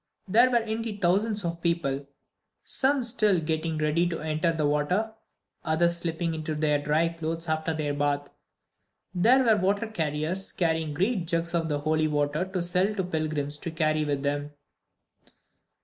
There 0.27 0.49
were 0.49 0.57
indeed 0.63 0.99
thousands 0.99 1.45
of 1.45 1.61
people; 1.61 2.07
some 2.63 3.01
just 3.03 3.45
getting 3.45 3.77
ready 3.77 4.09
to 4.09 4.19
enter 4.19 4.51
the 4.51 4.65
water; 4.67 5.13
others 5.63 5.95
slipping 5.97 6.33
into 6.33 6.55
their 6.55 6.81
dry 6.81 7.09
clothes 7.09 7.47
after 7.47 7.71
their 7.71 7.93
bath. 7.93 8.27
There 9.13 9.43
were 9.43 9.57
water 9.57 9.85
carriers, 9.85 10.53
carrying 10.53 10.95
great 10.95 11.27
jugs 11.27 11.53
of 11.53 11.69
the 11.69 11.81
"holy 11.81 12.07
water" 12.07 12.45
to 12.45 12.63
sell 12.63 12.95
to 12.95 13.03
pilgrims 13.03 13.59
to 13.59 13.69
carry 13.69 14.03
with 14.03 14.23
them. 14.23 14.53